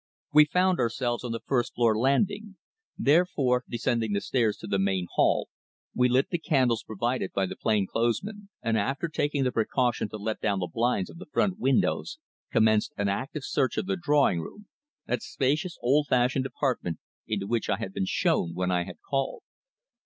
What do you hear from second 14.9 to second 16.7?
that spacious old fashioned